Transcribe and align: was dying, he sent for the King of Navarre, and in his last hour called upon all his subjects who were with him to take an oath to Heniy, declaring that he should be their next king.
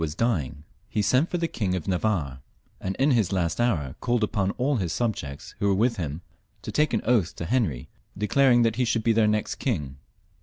was 0.03 0.15
dying, 0.15 0.63
he 0.89 0.99
sent 0.99 1.29
for 1.29 1.37
the 1.37 1.47
King 1.47 1.75
of 1.75 1.87
Navarre, 1.87 2.39
and 2.79 2.95
in 2.95 3.11
his 3.11 3.31
last 3.31 3.61
hour 3.61 3.93
called 3.99 4.23
upon 4.23 4.49
all 4.57 4.77
his 4.77 4.91
subjects 4.91 5.53
who 5.59 5.67
were 5.67 5.75
with 5.75 5.97
him 5.97 6.23
to 6.63 6.71
take 6.71 6.91
an 6.91 7.03
oath 7.05 7.35
to 7.35 7.45
Heniy, 7.45 7.87
declaring 8.17 8.63
that 8.63 8.77
he 8.77 8.83
should 8.83 9.03
be 9.03 9.13
their 9.13 9.27
next 9.27 9.57
king. 9.59 9.97